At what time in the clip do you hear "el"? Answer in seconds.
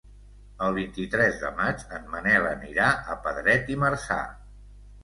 0.67-0.71